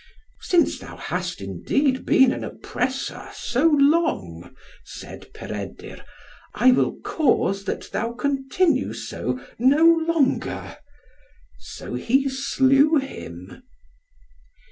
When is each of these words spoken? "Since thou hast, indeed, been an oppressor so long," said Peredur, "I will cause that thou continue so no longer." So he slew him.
"Since 0.41 0.79
thou 0.79 0.97
hast, 0.97 1.41
indeed, 1.41 2.07
been 2.07 2.31
an 2.33 2.43
oppressor 2.43 3.29
so 3.35 3.67
long," 3.79 4.55
said 4.83 5.31
Peredur, 5.31 6.03
"I 6.55 6.71
will 6.71 6.97
cause 7.03 7.65
that 7.65 7.91
thou 7.91 8.13
continue 8.13 8.93
so 8.93 9.39
no 9.59 9.85
longer." 9.85 10.79
So 11.59 11.93
he 11.93 12.27
slew 12.29 12.95
him. 12.95 13.61